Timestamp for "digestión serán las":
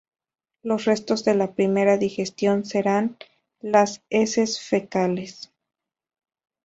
1.95-4.01